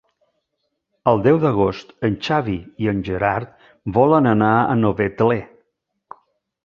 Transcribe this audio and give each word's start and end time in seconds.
El 1.11 1.19
deu 1.27 1.35
d'agost 1.43 1.93
en 2.09 2.17
Xavi 2.29 2.57
i 2.85 2.89
en 2.93 3.03
Gerard 3.09 3.53
volen 3.99 4.31
anar 4.33 4.51
a 4.63 4.79
Novetlè. 4.81 5.39